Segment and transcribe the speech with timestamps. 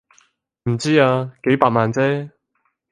[0.63, 2.31] 唔知啊，幾百萬啫